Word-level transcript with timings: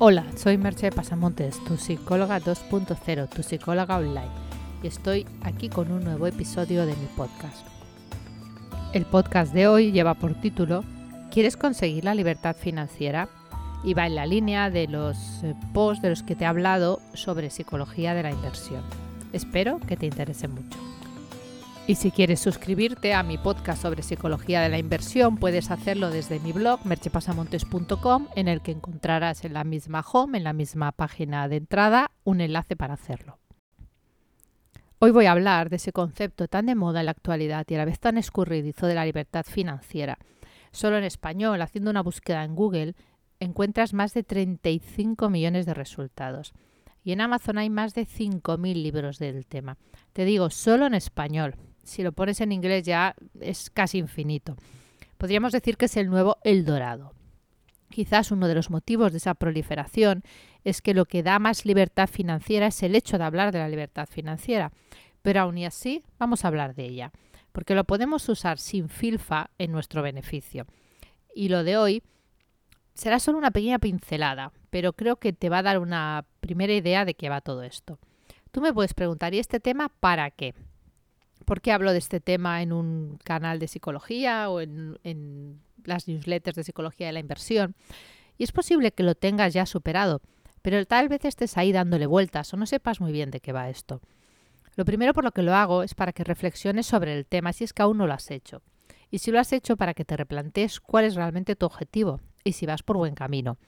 Hola, 0.00 0.24
soy 0.36 0.58
Merche 0.58 0.90
Pasamontes, 0.90 1.62
tu 1.62 1.76
psicóloga 1.76 2.40
2.0, 2.40 3.28
tu 3.28 3.44
psicóloga 3.44 3.98
online, 3.98 4.28
y 4.82 4.88
estoy 4.88 5.24
aquí 5.40 5.68
con 5.68 5.92
un 5.92 6.02
nuevo 6.02 6.26
episodio 6.26 6.84
de 6.84 6.96
mi 6.96 7.06
podcast. 7.16 7.64
El 8.92 9.06
podcast 9.06 9.54
de 9.54 9.68
hoy 9.68 9.92
lleva 9.92 10.14
por 10.14 10.34
título 10.34 10.82
¿Quieres 11.30 11.56
conseguir 11.56 12.04
la 12.04 12.16
libertad 12.16 12.56
financiera? 12.56 13.28
y 13.84 13.94
va 13.94 14.06
en 14.06 14.16
la 14.16 14.26
línea 14.26 14.68
de 14.68 14.88
los 14.88 15.44
eh, 15.44 15.54
posts 15.72 16.02
de 16.02 16.08
los 16.08 16.22
que 16.24 16.34
te 16.34 16.44
he 16.44 16.46
hablado 16.46 17.00
sobre 17.12 17.50
psicología 17.50 18.14
de 18.14 18.22
la 18.24 18.30
inversión. 18.32 18.82
Espero 19.32 19.78
que 19.78 19.96
te 19.96 20.06
interese 20.06 20.48
mucho. 20.48 20.78
Y 21.86 21.96
si 21.96 22.10
quieres 22.10 22.40
suscribirte 22.40 23.12
a 23.12 23.22
mi 23.22 23.36
podcast 23.36 23.82
sobre 23.82 24.02
psicología 24.02 24.62
de 24.62 24.70
la 24.70 24.78
inversión, 24.78 25.36
puedes 25.36 25.70
hacerlo 25.70 26.08
desde 26.08 26.40
mi 26.40 26.50
blog 26.50 26.80
merchepasamontes.com, 26.86 28.28
en 28.34 28.48
el 28.48 28.62
que 28.62 28.72
encontrarás 28.72 29.44
en 29.44 29.52
la 29.52 29.64
misma 29.64 30.02
home, 30.10 30.38
en 30.38 30.44
la 30.44 30.54
misma 30.54 30.92
página 30.92 31.46
de 31.46 31.56
entrada, 31.56 32.10
un 32.24 32.40
enlace 32.40 32.74
para 32.74 32.94
hacerlo. 32.94 33.38
Hoy 34.98 35.10
voy 35.10 35.26
a 35.26 35.32
hablar 35.32 35.68
de 35.68 35.76
ese 35.76 35.92
concepto 35.92 36.48
tan 36.48 36.64
de 36.64 36.74
moda 36.74 37.00
en 37.00 37.06
la 37.06 37.12
actualidad 37.12 37.66
y 37.68 37.74
a 37.74 37.78
la 37.78 37.84
vez 37.84 38.00
tan 38.00 38.16
escurridizo 38.16 38.86
de 38.86 38.94
la 38.94 39.04
libertad 39.04 39.44
financiera. 39.44 40.16
Solo 40.72 40.96
en 40.96 41.04
español, 41.04 41.60
haciendo 41.60 41.90
una 41.90 42.02
búsqueda 42.02 42.44
en 42.44 42.54
Google, 42.54 42.94
encuentras 43.40 43.92
más 43.92 44.14
de 44.14 44.22
35 44.22 45.28
millones 45.28 45.66
de 45.66 45.74
resultados. 45.74 46.54
Y 47.02 47.12
en 47.12 47.20
Amazon 47.20 47.58
hay 47.58 47.68
más 47.68 47.92
de 47.92 48.06
5.000 48.06 48.72
libros 48.82 49.18
del 49.18 49.44
tema. 49.44 49.76
Te 50.14 50.24
digo, 50.24 50.48
solo 50.48 50.86
en 50.86 50.94
español 50.94 51.56
si 51.84 52.02
lo 52.02 52.12
pones 52.12 52.40
en 52.40 52.52
inglés 52.52 52.84
ya 52.84 53.14
es 53.40 53.70
casi 53.70 53.98
infinito. 53.98 54.56
Podríamos 55.18 55.52
decir 55.52 55.76
que 55.76 55.86
es 55.86 55.96
el 55.96 56.08
nuevo 56.08 56.38
El 56.42 56.64
Dorado. 56.64 57.12
Quizás 57.90 58.30
uno 58.32 58.48
de 58.48 58.54
los 58.54 58.70
motivos 58.70 59.12
de 59.12 59.18
esa 59.18 59.34
proliferación 59.34 60.22
es 60.64 60.82
que 60.82 60.94
lo 60.94 61.04
que 61.04 61.22
da 61.22 61.38
más 61.38 61.64
libertad 61.64 62.08
financiera 62.08 62.66
es 62.66 62.82
el 62.82 62.96
hecho 62.96 63.18
de 63.18 63.24
hablar 63.24 63.52
de 63.52 63.60
la 63.60 63.68
libertad 63.68 64.08
financiera. 64.10 64.72
Pero 65.22 65.40
aún 65.40 65.58
y 65.58 65.64
así 65.64 66.02
vamos 66.18 66.44
a 66.44 66.48
hablar 66.48 66.74
de 66.74 66.84
ella, 66.84 67.12
porque 67.52 67.74
lo 67.74 67.84
podemos 67.84 68.28
usar 68.28 68.58
sin 68.58 68.88
filfa 68.88 69.50
en 69.58 69.70
nuestro 69.70 70.02
beneficio. 70.02 70.66
Y 71.34 71.48
lo 71.48 71.62
de 71.64 71.76
hoy 71.76 72.02
será 72.94 73.18
solo 73.18 73.38
una 73.38 73.50
pequeña 73.50 73.78
pincelada, 73.78 74.52
pero 74.70 74.92
creo 74.92 75.16
que 75.16 75.32
te 75.32 75.48
va 75.48 75.58
a 75.58 75.62
dar 75.62 75.78
una 75.78 76.26
primera 76.40 76.72
idea 76.72 77.04
de 77.04 77.14
qué 77.14 77.28
va 77.28 77.40
todo 77.40 77.62
esto. 77.62 77.98
Tú 78.50 78.60
me 78.60 78.72
puedes 78.72 78.94
preguntar, 78.94 79.34
¿y 79.34 79.38
este 79.38 79.60
tema 79.60 79.88
para 79.88 80.30
qué? 80.30 80.54
¿Por 81.44 81.60
qué 81.60 81.72
hablo 81.72 81.92
de 81.92 81.98
este 81.98 82.20
tema 82.20 82.62
en 82.62 82.72
un 82.72 83.18
canal 83.24 83.58
de 83.58 83.68
psicología 83.68 84.48
o 84.50 84.60
en, 84.60 85.60
las 85.84 86.08
newsletters 86.08 86.56
de 86.56 86.64
psicología 86.64 87.08
de 87.08 87.12
la 87.12 87.20
inversión? 87.20 87.74
Y 88.38 88.44
es 88.44 88.52
posible 88.52 88.92
que 88.92 89.02
lo 89.02 89.14
tengas 89.14 89.52
ya 89.52 89.66
superado, 89.66 90.20
pero 90.62 90.84
tal 90.86 91.08
vez 91.08 91.24
estés 91.24 91.56
ahí 91.56 91.72
dándole 91.72 92.06
vueltas 92.06 92.52
o 92.52 92.56
no 92.56 92.66
sepas 92.66 93.00
muy 93.00 93.12
bien 93.12 93.30
de 93.30 93.40
qué 93.40 93.52
va 93.52 93.68
esto. 93.68 94.00
Lo 94.76 94.84
primero 94.84 95.12
por 95.12 95.24
lo 95.24 95.32
que 95.32 95.42
lo 95.42 95.54
hago 95.54 95.82
es 95.82 95.94
para 95.94 96.12
que 96.12 96.24
reflexiones 96.24 96.86
sobre 96.86 97.16
el 97.16 97.26
tema 97.26 97.52
si 97.52 97.64
es 97.64 97.72
que 97.72 97.82
aún 97.82 97.98
no 97.98 98.06
lo 98.06 98.14
has 98.14 98.30
hecho. 98.30 98.62
Y 99.10 99.18
si 99.18 99.30
lo 99.30 99.38
has 99.38 99.52
hecho 99.52 99.76
para 99.76 99.94
que 99.94 100.04
te 100.04 100.16
replantees 100.16 100.80
cuál 100.80 101.04
es 101.04 101.14
realmente 101.14 101.54
tu 101.54 101.66
objetivo 101.66 102.20
y 102.42 102.52
si 102.52 102.66
vas 102.66 102.82
por 102.82 102.96
buen 102.96 103.14
camino. 103.14 103.58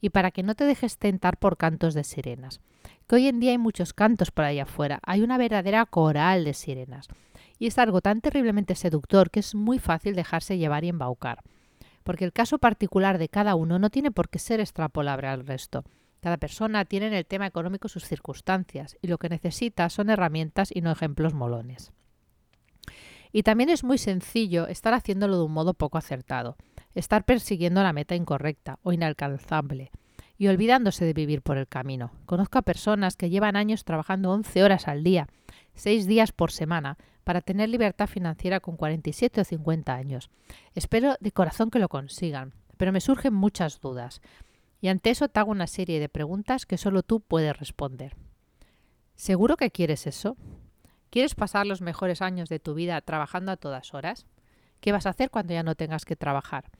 Y 0.00 0.10
para 0.10 0.32
que 0.32 0.42
no 0.42 0.56
te 0.56 0.64
dejes 0.64 0.98
tentar 0.98 1.38
por 1.38 1.56
cantos 1.56 1.94
de 1.94 2.02
sirenas 2.02 2.60
que 3.08 3.16
hoy 3.16 3.26
en 3.26 3.40
día 3.40 3.52
hay 3.52 3.58
muchos 3.58 3.94
cantos 3.94 4.30
por 4.30 4.44
ahí 4.44 4.60
afuera, 4.60 5.00
hay 5.02 5.22
una 5.22 5.38
verdadera 5.38 5.86
coral 5.86 6.44
de 6.44 6.52
sirenas. 6.52 7.08
Y 7.58 7.66
es 7.66 7.78
algo 7.78 8.00
tan 8.02 8.20
terriblemente 8.20 8.74
seductor 8.74 9.30
que 9.30 9.40
es 9.40 9.54
muy 9.54 9.78
fácil 9.78 10.14
dejarse 10.14 10.58
llevar 10.58 10.84
y 10.84 10.90
embaucar. 10.90 11.42
Porque 12.04 12.24
el 12.24 12.32
caso 12.32 12.58
particular 12.58 13.18
de 13.18 13.28
cada 13.28 13.54
uno 13.54 13.78
no 13.78 13.90
tiene 13.90 14.10
por 14.10 14.28
qué 14.28 14.38
ser 14.38 14.60
extrapolable 14.60 15.26
al 15.26 15.46
resto. 15.46 15.84
Cada 16.20 16.36
persona 16.36 16.84
tiene 16.84 17.06
en 17.06 17.14
el 17.14 17.26
tema 17.26 17.46
económico 17.46 17.88
sus 17.88 18.04
circunstancias 18.04 18.96
y 19.00 19.08
lo 19.08 19.18
que 19.18 19.28
necesita 19.28 19.88
son 19.88 20.10
herramientas 20.10 20.70
y 20.74 20.82
no 20.82 20.90
ejemplos 20.90 21.32
molones. 21.32 21.92
Y 23.32 23.42
también 23.42 23.70
es 23.70 23.84
muy 23.84 23.98
sencillo 23.98 24.66
estar 24.66 24.94
haciéndolo 24.94 25.38
de 25.38 25.44
un 25.44 25.52
modo 25.52 25.74
poco 25.74 25.98
acertado, 25.98 26.56
estar 26.94 27.24
persiguiendo 27.24 27.82
la 27.82 27.92
meta 27.92 28.14
incorrecta 28.14 28.78
o 28.82 28.92
inalcanzable, 28.92 29.90
y 30.38 30.46
olvidándose 30.46 31.04
de 31.04 31.12
vivir 31.12 31.42
por 31.42 31.58
el 31.58 31.66
camino. 31.66 32.12
Conozco 32.24 32.58
a 32.58 32.62
personas 32.62 33.16
que 33.16 33.28
llevan 33.28 33.56
años 33.56 33.84
trabajando 33.84 34.30
11 34.30 34.62
horas 34.62 34.86
al 34.86 35.02
día, 35.02 35.26
6 35.74 36.06
días 36.06 36.32
por 36.32 36.52
semana, 36.52 36.96
para 37.24 37.40
tener 37.40 37.68
libertad 37.68 38.06
financiera 38.06 38.60
con 38.60 38.76
47 38.76 39.42
o 39.42 39.44
50 39.44 39.94
años. 39.94 40.30
Espero 40.74 41.16
de 41.20 41.32
corazón 41.32 41.70
que 41.70 41.80
lo 41.80 41.88
consigan, 41.88 42.54
pero 42.76 42.92
me 42.92 43.00
surgen 43.00 43.34
muchas 43.34 43.80
dudas. 43.80 44.22
Y 44.80 44.88
ante 44.88 45.10
eso 45.10 45.28
te 45.28 45.40
hago 45.40 45.50
una 45.50 45.66
serie 45.66 45.98
de 45.98 46.08
preguntas 46.08 46.64
que 46.64 46.78
solo 46.78 47.02
tú 47.02 47.20
puedes 47.20 47.58
responder. 47.58 48.16
¿Seguro 49.16 49.56
que 49.56 49.72
quieres 49.72 50.06
eso? 50.06 50.36
¿Quieres 51.10 51.34
pasar 51.34 51.66
los 51.66 51.80
mejores 51.80 52.22
años 52.22 52.48
de 52.48 52.60
tu 52.60 52.74
vida 52.74 53.00
trabajando 53.00 53.50
a 53.50 53.56
todas 53.56 53.92
horas? 53.92 54.26
¿Qué 54.80 54.92
vas 54.92 55.06
a 55.06 55.10
hacer 55.10 55.30
cuando 55.30 55.52
ya 55.52 55.64
no 55.64 55.74
tengas 55.74 56.04
que 56.04 56.14
trabajar? 56.14 56.70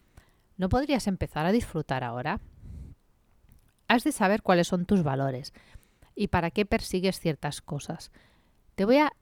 ¿No 0.56 0.68
podrías 0.68 1.08
empezar 1.08 1.44
a 1.44 1.52
disfrutar 1.52 2.04
ahora? 2.04 2.40
Has 3.88 4.04
de 4.04 4.12
saber 4.12 4.42
cuáles 4.42 4.68
son 4.68 4.84
tus 4.84 5.02
valores 5.02 5.52
y 6.14 6.28
para 6.28 6.50
qué 6.50 6.66
persigues 6.66 7.18
ciertas 7.18 7.62
cosas. 7.62 8.10
Te 8.74 8.84
voy 8.84 8.98
a 8.98 9.12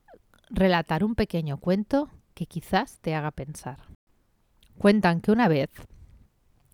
relatar 0.50 1.04
un 1.04 1.14
pequeño 1.14 1.58
cuento 1.58 2.10
que 2.34 2.46
quizás 2.46 2.98
te 2.98 3.14
haga 3.14 3.30
pensar. 3.30 3.78
Cuentan 4.76 5.20
que 5.20 5.30
una 5.32 5.48
vez 5.48 5.70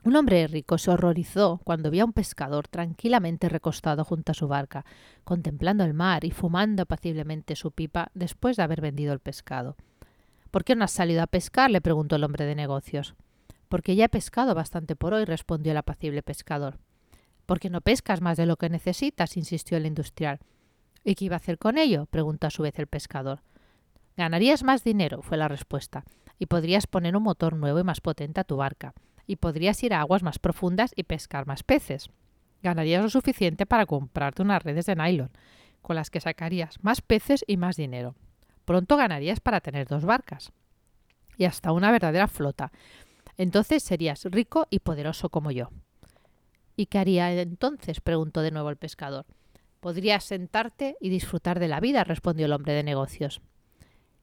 un 0.04 0.16
hombre 0.16 0.48
rico 0.48 0.78
se 0.78 0.90
horrorizó 0.90 1.60
cuando 1.62 1.90
vio 1.90 2.02
a 2.02 2.06
un 2.06 2.12
pescador 2.12 2.66
tranquilamente 2.66 3.48
recostado 3.48 4.04
junto 4.04 4.32
a 4.32 4.34
su 4.34 4.48
barca, 4.48 4.84
contemplando 5.22 5.84
el 5.84 5.94
mar 5.94 6.24
y 6.24 6.32
fumando 6.32 6.82
apaciblemente 6.82 7.54
su 7.54 7.70
pipa 7.70 8.10
después 8.12 8.56
de 8.56 8.64
haber 8.64 8.80
vendido 8.80 9.12
el 9.12 9.20
pescado. 9.20 9.76
¿Por 10.50 10.64
qué 10.64 10.74
no 10.74 10.84
has 10.84 10.90
salido 10.90 11.22
a 11.22 11.28
pescar? 11.28 11.70
le 11.70 11.80
preguntó 11.80 12.16
el 12.16 12.24
hombre 12.24 12.46
de 12.46 12.56
negocios. 12.56 13.14
Porque 13.68 13.94
ya 13.94 14.06
he 14.06 14.08
pescado 14.08 14.56
bastante 14.56 14.96
por 14.96 15.14
hoy, 15.14 15.24
respondió 15.24 15.70
el 15.70 15.78
apacible 15.78 16.22
pescador. 16.22 16.78
¿Por 17.52 17.60
qué 17.60 17.68
no 17.68 17.82
pescas 17.82 18.22
más 18.22 18.38
de 18.38 18.46
lo 18.46 18.56
que 18.56 18.70
necesitas? 18.70 19.36
insistió 19.36 19.76
el 19.76 19.84
industrial. 19.84 20.38
¿Y 21.04 21.14
qué 21.16 21.26
iba 21.26 21.36
a 21.36 21.36
hacer 21.36 21.58
con 21.58 21.76
ello? 21.76 22.06
preguntó 22.06 22.46
a 22.46 22.50
su 22.50 22.62
vez 22.62 22.78
el 22.78 22.86
pescador. 22.86 23.42
Ganarías 24.16 24.62
más 24.62 24.84
dinero, 24.84 25.20
fue 25.20 25.36
la 25.36 25.48
respuesta, 25.48 26.04
y 26.38 26.46
podrías 26.46 26.86
poner 26.86 27.14
un 27.14 27.24
motor 27.24 27.54
nuevo 27.54 27.78
y 27.78 27.84
más 27.84 28.00
potente 28.00 28.40
a 28.40 28.44
tu 28.44 28.56
barca, 28.56 28.94
y 29.26 29.36
podrías 29.36 29.82
ir 29.82 29.92
a 29.92 30.00
aguas 30.00 30.22
más 30.22 30.38
profundas 30.38 30.94
y 30.96 31.02
pescar 31.02 31.46
más 31.46 31.62
peces. 31.62 32.08
Ganarías 32.62 33.02
lo 33.02 33.10
suficiente 33.10 33.66
para 33.66 33.84
comprarte 33.84 34.40
unas 34.40 34.62
redes 34.62 34.86
de 34.86 34.96
nylon, 34.96 35.30
con 35.82 35.96
las 35.96 36.08
que 36.08 36.22
sacarías 36.22 36.82
más 36.82 37.02
peces 37.02 37.44
y 37.46 37.58
más 37.58 37.76
dinero. 37.76 38.14
Pronto 38.64 38.96
ganarías 38.96 39.40
para 39.40 39.60
tener 39.60 39.88
dos 39.88 40.06
barcas 40.06 40.52
y 41.36 41.44
hasta 41.44 41.72
una 41.72 41.92
verdadera 41.92 42.28
flota. 42.28 42.72
Entonces 43.36 43.82
serías 43.82 44.24
rico 44.24 44.68
y 44.70 44.78
poderoso 44.78 45.28
como 45.28 45.50
yo. 45.50 45.68
¿Y 46.76 46.86
qué 46.86 46.98
haría 46.98 47.32
entonces? 47.32 48.00
preguntó 48.00 48.42
de 48.42 48.50
nuevo 48.50 48.70
el 48.70 48.76
pescador. 48.76 49.26
Podrías 49.80 50.24
sentarte 50.24 50.96
y 51.00 51.08
disfrutar 51.10 51.58
de 51.58 51.68
la 51.68 51.80
vida, 51.80 52.04
respondió 52.04 52.46
el 52.46 52.52
hombre 52.52 52.72
de 52.72 52.82
negocios. 52.82 53.40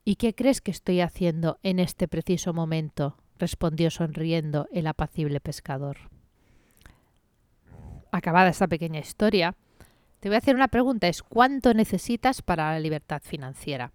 ¿Y 0.06 0.16
qué 0.16 0.34
crees 0.34 0.62
que 0.62 0.72
estoy 0.72 1.02
haciendo 1.02 1.60
en 1.64 1.80
este 1.80 2.08
preciso 2.08 2.54
momento? 2.54 3.18
respondió 3.38 3.90
sonriendo 3.90 4.68
el 4.72 4.88
apacible 4.88 5.40
pescador. 5.40 5.98
Acabada 8.12 8.50
esta 8.50 8.68
pequeña 8.68 9.00
historia, 9.00 9.56
te 10.20 10.28
voy 10.28 10.36
a 10.36 10.40
hacer 10.40 10.56
una 10.56 10.68
pregunta. 10.68 11.08
Es 11.08 11.24
¿cuánto 11.24 11.74
necesitas 11.74 12.42
para 12.42 12.74
la 12.74 12.80
libertad 12.80 13.22
financiera? 13.24 13.94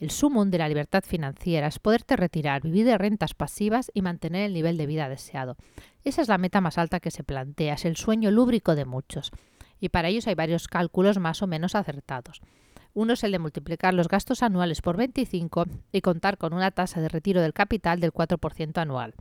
El 0.00 0.10
sumum 0.10 0.50
de 0.50 0.56
la 0.56 0.68
libertad 0.68 1.04
financiera 1.06 1.66
es 1.66 1.78
poderte 1.78 2.16
retirar, 2.16 2.62
vivir 2.62 2.86
de 2.86 2.96
rentas 2.96 3.34
pasivas 3.34 3.90
y 3.92 4.00
mantener 4.00 4.46
el 4.46 4.54
nivel 4.54 4.78
de 4.78 4.86
vida 4.86 5.10
deseado. 5.10 5.58
Esa 6.04 6.22
es 6.22 6.28
la 6.28 6.38
meta 6.38 6.62
más 6.62 6.78
alta 6.78 7.00
que 7.00 7.10
se 7.10 7.22
plantea, 7.22 7.74
es 7.74 7.84
el 7.84 7.96
sueño 7.96 8.30
lúbrico 8.30 8.74
de 8.74 8.86
muchos. 8.86 9.30
Y 9.78 9.90
para 9.90 10.08
ellos 10.08 10.26
hay 10.26 10.34
varios 10.34 10.68
cálculos 10.68 11.18
más 11.18 11.42
o 11.42 11.46
menos 11.46 11.74
acertados. 11.74 12.40
Uno 12.94 13.12
es 13.12 13.22
el 13.24 13.32
de 13.32 13.40
multiplicar 13.40 13.92
los 13.92 14.08
gastos 14.08 14.42
anuales 14.42 14.80
por 14.80 14.96
25 14.96 15.66
y 15.92 16.00
contar 16.00 16.38
con 16.38 16.54
una 16.54 16.70
tasa 16.70 17.02
de 17.02 17.10
retiro 17.10 17.42
del 17.42 17.52
capital 17.52 18.00
del 18.00 18.14
4% 18.14 18.78
anual. 18.78 19.14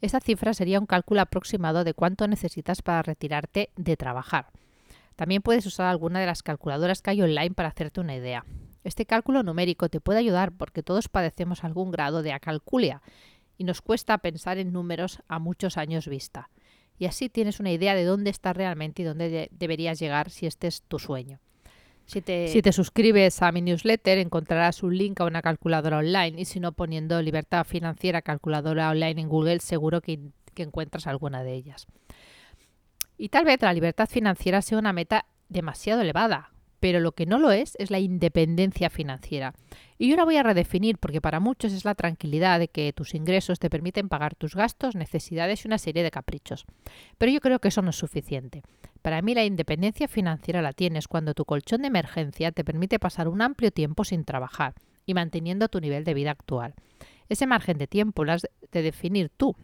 Esta 0.00 0.20
cifra 0.20 0.54
sería 0.54 0.78
un 0.78 0.86
cálculo 0.86 1.20
aproximado 1.20 1.82
de 1.82 1.94
cuánto 1.94 2.28
necesitas 2.28 2.80
para 2.80 3.02
retirarte 3.02 3.70
de 3.74 3.96
trabajar. 3.96 4.50
También 5.16 5.42
puedes 5.42 5.66
usar 5.66 5.88
alguna 5.88 6.20
de 6.20 6.26
las 6.26 6.44
calculadoras 6.44 7.02
que 7.02 7.10
hay 7.10 7.22
online 7.22 7.54
para 7.54 7.70
hacerte 7.70 8.00
una 8.00 8.14
idea. 8.14 8.44
Este 8.84 9.06
cálculo 9.06 9.42
numérico 9.42 9.88
te 9.88 10.00
puede 10.00 10.18
ayudar 10.18 10.52
porque 10.52 10.82
todos 10.82 11.08
padecemos 11.08 11.64
algún 11.64 11.90
grado 11.90 12.22
de 12.22 12.32
acalculia 12.32 13.02
y 13.58 13.64
nos 13.64 13.80
cuesta 13.80 14.18
pensar 14.18 14.58
en 14.58 14.72
números 14.72 15.22
a 15.28 15.38
muchos 15.38 15.76
años 15.76 16.08
vista. 16.08 16.50
Y 16.98 17.06
así 17.06 17.28
tienes 17.28 17.60
una 17.60 17.72
idea 17.72 17.94
de 17.94 18.04
dónde 18.04 18.30
estás 18.30 18.56
realmente 18.56 19.02
y 19.02 19.04
dónde 19.04 19.48
deberías 19.52 19.98
llegar 19.98 20.30
si 20.30 20.46
este 20.46 20.66
es 20.66 20.82
tu 20.82 20.98
sueño. 20.98 21.40
Si 22.06 22.20
te... 22.20 22.72
suscribes 22.72 23.40
a 23.42 23.52
mi 23.52 23.62
newsletter 23.62 24.18
encontrarás 24.18 24.82
un 24.82 24.96
link 24.96 25.20
a 25.20 25.24
una 25.24 25.40
calculadora 25.40 25.98
online 25.98 26.40
y 26.40 26.44
si 26.44 26.60
no 26.60 26.72
poniendo 26.72 27.22
libertad 27.22 27.64
financiera 27.64 28.22
calculadora 28.22 28.90
online 28.90 29.20
en 29.20 29.28
Google 29.28 29.60
seguro 29.60 30.00
que, 30.00 30.18
que 30.54 30.62
encuentras 30.64 31.06
alguna 31.06 31.42
de 31.42 31.54
ellas. 31.54 31.86
Y 33.16 33.28
tal 33.28 33.44
vez 33.44 33.62
la 33.62 33.72
libertad 33.72 34.08
financiera 34.08 34.62
sea 34.62 34.78
una 34.78 34.92
meta 34.92 35.26
demasiado 35.48 36.02
elevada, 36.02 36.51
pero 36.82 36.98
lo 36.98 37.12
que 37.12 37.26
no 37.26 37.38
lo 37.38 37.52
es 37.52 37.76
es 37.78 37.92
la 37.92 38.00
independencia 38.00 38.90
financiera. 38.90 39.54
Y 39.98 40.08
yo 40.08 40.16
la 40.16 40.24
voy 40.24 40.36
a 40.36 40.42
redefinir 40.42 40.98
porque 40.98 41.20
para 41.20 41.38
muchos 41.38 41.72
es 41.72 41.84
la 41.84 41.94
tranquilidad 41.94 42.58
de 42.58 42.66
que 42.66 42.92
tus 42.92 43.14
ingresos 43.14 43.60
te 43.60 43.70
permiten 43.70 44.08
pagar 44.08 44.34
tus 44.34 44.56
gastos, 44.56 44.96
necesidades 44.96 45.64
y 45.64 45.68
una 45.68 45.78
serie 45.78 46.02
de 46.02 46.10
caprichos. 46.10 46.66
Pero 47.18 47.30
yo 47.30 47.38
creo 47.38 47.60
que 47.60 47.68
eso 47.68 47.82
no 47.82 47.90
es 47.90 47.96
suficiente. 47.96 48.64
Para 49.00 49.22
mí 49.22 49.32
la 49.32 49.44
independencia 49.44 50.08
financiera 50.08 50.60
la 50.60 50.72
tienes 50.72 51.06
cuando 51.06 51.34
tu 51.34 51.44
colchón 51.44 51.82
de 51.82 51.86
emergencia 51.86 52.50
te 52.50 52.64
permite 52.64 52.98
pasar 52.98 53.28
un 53.28 53.42
amplio 53.42 53.70
tiempo 53.70 54.02
sin 54.02 54.24
trabajar 54.24 54.74
y 55.06 55.14
manteniendo 55.14 55.68
tu 55.68 55.80
nivel 55.80 56.02
de 56.02 56.14
vida 56.14 56.32
actual. 56.32 56.74
Ese 57.28 57.46
margen 57.46 57.78
de 57.78 57.86
tiempo 57.86 58.24
lo 58.24 58.32
has 58.32 58.42
de 58.72 58.82
definir 58.82 59.28
tú, 59.28 59.54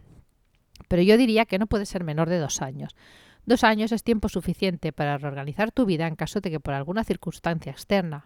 pero 0.87 1.01
yo 1.01 1.17
diría 1.17 1.43
que 1.43 1.59
no 1.59 1.67
puede 1.67 1.85
ser 1.85 2.05
menor 2.05 2.29
de 2.29 2.39
dos 2.39 2.61
años. 2.61 2.95
Dos 3.45 3.63
años 3.63 3.91
es 3.91 4.03
tiempo 4.03 4.29
suficiente 4.29 4.91
para 4.91 5.17
reorganizar 5.17 5.71
tu 5.71 5.85
vida 5.85 6.07
en 6.07 6.15
caso 6.15 6.39
de 6.39 6.51
que 6.51 6.59
por 6.59 6.73
alguna 6.73 7.03
circunstancia 7.03 7.71
externa, 7.71 8.25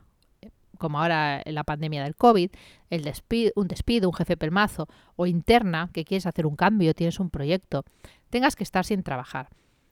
como 0.78 1.00
ahora 1.00 1.42
la 1.46 1.64
pandemia 1.64 2.04
del 2.04 2.16
COVID, 2.16 2.52
el 2.90 3.04
despido, 3.04 3.52
un 3.56 3.68
despido, 3.68 4.10
un 4.10 4.16
jefe 4.16 4.36
pelmazo, 4.36 4.88
o 5.16 5.26
interna, 5.26 5.90
que 5.94 6.04
quieres 6.04 6.26
hacer 6.26 6.46
un 6.46 6.56
cambio, 6.56 6.94
tienes 6.94 7.20
un 7.20 7.30
proyecto, 7.30 7.86
tengas 8.30 8.56
que 8.56 8.64
estar 8.64 8.84
sin 8.84 9.04
trabajar. 9.04 9.50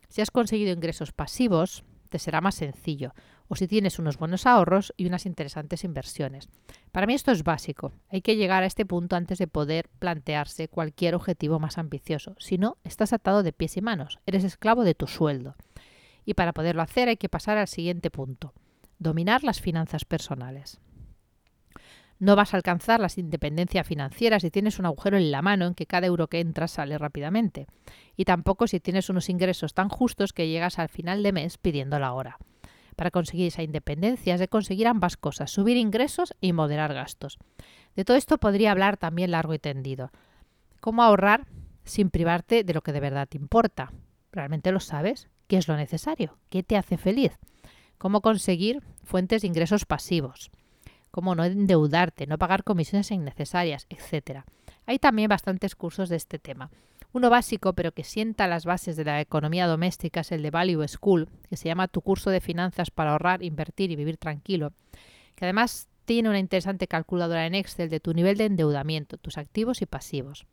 Si 0.10 0.22
has 0.22 0.32
conseguido 0.32 0.74
ingresos 0.74 1.14
pasivos, 1.14 1.86
te 2.10 2.20
será 2.20 2.42
más 2.42 2.56
sencillo, 2.56 3.14
o 3.52 3.56
si 3.58 3.68
tienes 3.68 4.00
unos 4.00 4.18
buenos 4.18 4.46
ahorros 4.46 4.94
y 4.96 5.08
unas 5.08 5.26
interesantes 5.26 5.84
inversiones. 5.84 6.48
Para 6.94 7.06
mí 7.06 7.14
esto 7.14 7.34
es 7.34 7.44
básico. 7.44 7.92
Hay 8.10 8.22
que 8.22 8.38
llegar 8.38 8.64
a 8.64 8.66
este 8.66 8.86
punto 8.86 9.18
antes 9.18 9.40
de 9.40 9.48
poder 9.48 9.90
plantearse 10.00 10.70
cualquier 10.70 11.16
objetivo 11.16 11.60
más 11.60 11.78
ambicioso. 11.78 12.34
Si 12.40 12.58
no, 12.58 12.78
estás 12.86 13.12
atado 13.12 13.44
de 13.44 13.52
pies 13.52 13.76
y 13.76 13.82
manos, 13.82 14.20
eres 14.26 14.46
esclavo 14.46 14.86
de 14.86 14.96
tu 14.96 15.06
sueldo. 15.06 15.56
Y 16.24 16.36
para 16.36 16.54
poderlo 16.54 16.82
hacer 16.82 17.10
hay 17.10 17.18
que 17.18 17.28
pasar 17.28 17.58
al 17.58 17.68
siguiente 17.68 18.10
punto, 18.10 18.54
dominar 19.00 19.44
las 19.44 19.60
finanzas 19.60 20.06
personales. 20.06 20.80
No 22.20 22.38
vas 22.38 22.54
a 22.54 22.58
alcanzar 22.58 23.02
la 23.02 23.10
independencia 23.18 23.84
financiera 23.84 24.40
si 24.40 24.50
tienes 24.50 24.80
un 24.80 24.86
agujero 24.86 25.18
en 25.18 25.30
la 25.30 25.42
mano 25.42 25.68
en 25.68 25.74
que 25.74 25.88
cada 25.88 26.08
euro 26.08 26.28
que 26.28 26.40
entra 26.40 26.70
sale 26.70 26.98
rápidamente. 26.98 27.68
Y 28.16 28.24
tampoco 28.24 28.68
si 28.68 28.80
tienes 28.80 29.10
unos 29.10 29.28
ingresos 29.28 29.74
tan 29.74 29.90
justos 29.90 30.32
que 30.32 30.48
llegas 30.48 30.80
al 30.80 30.88
final 30.88 31.22
de 31.22 31.34
mes 31.34 31.58
pidiendo 31.58 32.00
la 32.00 32.14
hora. 32.14 32.38
Para 32.96 33.12
conseguir 33.12 33.48
esa 33.48 33.64
independencia 33.64 34.34
es 34.34 34.40
de 34.40 34.48
conseguir 34.48 34.88
ambas 34.88 35.18
cosas, 35.18 35.52
subir 35.52 35.78
ingresos 35.78 36.34
y 36.42 36.54
moderar 36.54 36.94
gastos. 36.94 37.38
De 37.96 38.06
todo 38.06 38.18
esto 38.18 38.38
podría 38.38 38.72
hablar 38.72 38.98
también 38.98 39.32
largo 39.32 39.54
y 39.54 39.60
tendido. 39.60 40.12
¿Cómo 40.80 41.04
ahorrar 41.04 41.48
sin 41.84 42.10
privarte 42.10 42.64
de 42.64 42.74
lo 42.74 42.82
que 42.82 42.94
de 42.94 43.00
verdad 43.00 43.28
te 43.28 43.38
importa? 43.38 43.92
¿Realmente 44.32 44.72
lo 44.72 44.80
sabes? 44.80 45.30
¿Qué 45.48 45.58
es 45.58 45.68
lo 45.68 45.76
necesario? 45.76 46.38
¿Qué 46.50 46.64
te 46.64 46.78
hace 46.78 46.98
feliz? 46.98 47.38
¿Cómo 47.98 48.22
conseguir 48.22 48.82
fuentes 49.04 49.42
de 49.42 49.48
ingresos 49.48 49.86
pasivos? 49.86 50.52
cómo 51.12 51.36
no 51.36 51.44
endeudarte, 51.44 52.26
no 52.26 52.38
pagar 52.38 52.64
comisiones 52.64 53.12
innecesarias, 53.12 53.86
etc. 53.90 54.46
Hay 54.86 54.98
también 54.98 55.30
bastantes 55.30 55.76
cursos 55.76 56.10
de 56.10 56.16
este 56.16 56.40
tema. 56.40 56.72
Uno 57.14 57.30
básico, 57.30 57.74
pero 57.74 57.92
que 57.92 58.04
sienta 58.04 58.48
las 58.48 58.66
bases 58.66 58.96
de 58.96 59.04
la 59.04 59.20
economía 59.20 59.68
doméstica, 59.68 60.22
es 60.22 60.32
el 60.32 60.42
de 60.42 60.52
Value 60.52 60.88
School, 60.88 61.28
que 61.50 61.58
se 61.58 61.68
llama 61.68 61.90
Tu 61.90 62.02
curso 62.02 62.30
de 62.30 62.40
finanzas 62.40 62.90
para 62.90 63.12
ahorrar, 63.12 63.44
invertir 63.44 63.92
y 63.92 63.98
vivir 63.98 64.18
tranquilo, 64.18 64.72
que 65.36 65.46
además 65.46 65.90
tiene 66.06 66.30
una 66.30 66.40
interesante 66.40 66.88
calculadora 66.88 67.46
en 67.46 67.56
Excel 67.56 67.90
de 67.90 68.00
tu 68.00 68.14
nivel 68.14 68.38
de 68.38 68.46
endeudamiento, 68.46 69.18
tus 69.18 69.38
activos 69.38 69.82
y 69.82 69.86
pasivos. 69.86 70.46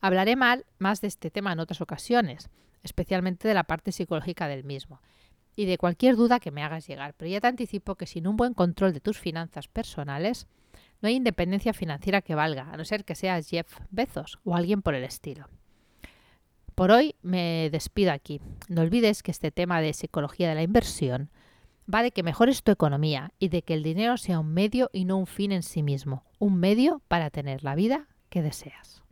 Hablaré 0.00 0.36
mal, 0.36 0.66
más 0.78 1.00
de 1.00 1.08
este 1.08 1.30
tema 1.30 1.52
en 1.52 1.60
otras 1.60 1.80
ocasiones, 1.80 2.50
especialmente 2.82 3.48
de 3.48 3.54
la 3.54 3.64
parte 3.64 3.90
psicológica 3.90 4.46
del 4.46 4.62
mismo 4.62 5.00
y 5.56 5.66
de 5.66 5.78
cualquier 5.78 6.16
duda 6.16 6.40
que 6.40 6.50
me 6.50 6.62
hagas 6.62 6.86
llegar. 6.86 7.14
Pero 7.14 7.30
ya 7.30 7.40
te 7.40 7.46
anticipo 7.46 7.94
que 7.96 8.06
sin 8.06 8.26
un 8.26 8.36
buen 8.36 8.54
control 8.54 8.92
de 8.92 9.00
tus 9.00 9.18
finanzas 9.18 9.68
personales, 9.68 10.46
no 11.04 11.08
hay 11.08 11.16
independencia 11.16 11.74
financiera 11.74 12.22
que 12.22 12.34
valga, 12.34 12.70
a 12.72 12.78
no 12.78 12.84
ser 12.86 13.04
que 13.04 13.14
seas 13.14 13.50
Jeff 13.50 13.76
Bezos 13.90 14.38
o 14.42 14.56
alguien 14.56 14.80
por 14.80 14.94
el 14.94 15.04
estilo. 15.04 15.50
Por 16.74 16.90
hoy 16.90 17.14
me 17.20 17.68
despido 17.70 18.10
aquí. 18.10 18.40
No 18.70 18.80
olvides 18.80 19.22
que 19.22 19.30
este 19.30 19.50
tema 19.50 19.82
de 19.82 19.92
psicología 19.92 20.48
de 20.48 20.54
la 20.54 20.62
inversión 20.62 21.28
va 21.92 22.02
de 22.02 22.10
que 22.10 22.22
mejores 22.22 22.62
tu 22.62 22.72
economía 22.72 23.34
y 23.38 23.50
de 23.50 23.60
que 23.60 23.74
el 23.74 23.82
dinero 23.82 24.16
sea 24.16 24.40
un 24.40 24.54
medio 24.54 24.88
y 24.94 25.04
no 25.04 25.18
un 25.18 25.26
fin 25.26 25.52
en 25.52 25.62
sí 25.62 25.82
mismo, 25.82 26.24
un 26.38 26.58
medio 26.58 27.02
para 27.06 27.28
tener 27.28 27.64
la 27.64 27.74
vida 27.74 28.08
que 28.30 28.40
deseas. 28.40 29.02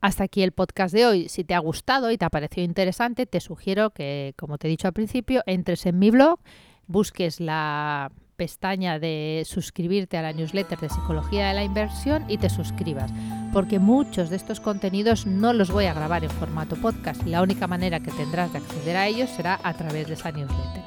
Hasta 0.00 0.24
aquí 0.24 0.42
el 0.42 0.52
podcast 0.52 0.94
de 0.94 1.04
hoy. 1.04 1.28
Si 1.28 1.44
te 1.44 1.52
ha 1.52 1.58
gustado 1.58 2.10
y 2.10 2.16
te 2.16 2.24
ha 2.24 2.30
parecido 2.30 2.64
interesante, 2.64 3.26
te 3.26 3.40
sugiero 3.40 3.90
que, 3.90 4.32
como 4.38 4.56
te 4.56 4.68
he 4.68 4.70
dicho 4.70 4.88
al 4.88 4.94
principio, 4.94 5.42
entres 5.44 5.84
en 5.84 5.98
mi 5.98 6.10
blog, 6.10 6.40
busques 6.86 7.40
la 7.40 8.10
pestaña 8.38 8.98
de 9.00 9.42
suscribirte 9.44 10.16
a 10.16 10.22
la 10.22 10.32
newsletter 10.32 10.78
de 10.78 10.88
Psicología 10.88 11.48
de 11.48 11.54
la 11.54 11.64
Inversión 11.64 12.24
y 12.28 12.38
te 12.38 12.48
suscribas, 12.48 13.12
porque 13.52 13.80
muchos 13.80 14.30
de 14.30 14.36
estos 14.36 14.60
contenidos 14.60 15.26
no 15.26 15.52
los 15.52 15.70
voy 15.70 15.86
a 15.86 15.92
grabar 15.92 16.22
en 16.22 16.30
formato 16.30 16.76
podcast 16.76 17.26
y 17.26 17.30
la 17.30 17.42
única 17.42 17.66
manera 17.66 18.00
que 18.00 18.12
tendrás 18.12 18.52
de 18.52 18.58
acceder 18.58 18.96
a 18.96 19.08
ellos 19.08 19.28
será 19.28 19.58
a 19.62 19.74
través 19.74 20.06
de 20.06 20.14
esa 20.14 20.30
newsletter. 20.30 20.84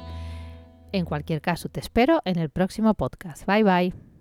En 0.92 1.04
cualquier 1.04 1.40
caso, 1.42 1.68
te 1.68 1.80
espero 1.80 2.22
en 2.24 2.38
el 2.38 2.50
próximo 2.50 2.94
podcast. 2.94 3.46
Bye 3.46 3.62
bye. 3.62 4.11